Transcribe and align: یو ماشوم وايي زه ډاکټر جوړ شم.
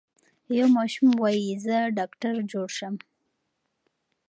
یو 0.57 0.67
ماشوم 0.77 1.09
وايي 1.21 1.51
زه 1.65 1.77
ډاکټر 1.97 2.33
جوړ 2.51 2.67
شم. 2.77 2.95